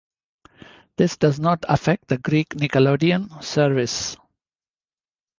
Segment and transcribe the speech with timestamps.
[0.97, 4.17] This does not affect the Greek Nickelodeon service.